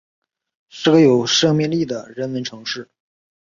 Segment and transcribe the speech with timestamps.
[0.69, 2.89] 是个有生命力的人文城市